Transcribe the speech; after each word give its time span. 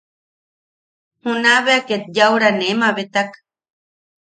Juna 1.23 1.53
bea 1.65 1.85
ket 1.87 2.03
yaʼura 2.15 2.49
nee 2.59 2.75
mabetak. 2.79 3.29